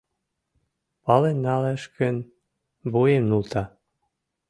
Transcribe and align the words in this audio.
Пален 1.03 1.37
налеш 1.45 1.83
гын, 1.97 2.17
вуем 2.91 3.23
нулта. 3.29 3.63